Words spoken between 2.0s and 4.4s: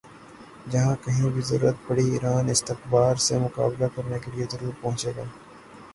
ایران استکبار سے مقابلہ کرنے کے